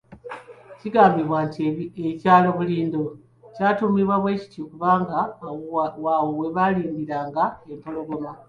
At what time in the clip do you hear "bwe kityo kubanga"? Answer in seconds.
4.21-5.17